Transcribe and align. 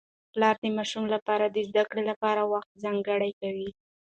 پلار 0.33 0.55
د 0.61 0.65
ماشومانو 0.77 1.13
لپاره 1.15 1.45
د 1.47 1.57
زده 1.69 1.83
کړې 1.89 2.03
لپاره 2.11 2.41
وخت 2.51 2.71
ځانګړی 2.83 3.31
کوي 3.41 3.69